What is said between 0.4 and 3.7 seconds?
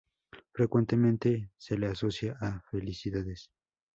Frecuentemente se la asocia a "felicidades".